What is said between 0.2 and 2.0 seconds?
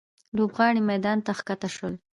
لوبغاړي میدان ته ښکته شول.